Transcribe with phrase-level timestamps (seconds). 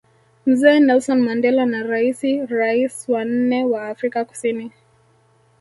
[0.45, 4.71] Mzee Nelson Mandela na raisi Rais wa nne wa Afrika kusini